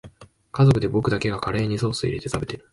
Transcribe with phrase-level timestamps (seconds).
[0.51, 2.67] 家族で僕だけがカレーにソースいれて食べる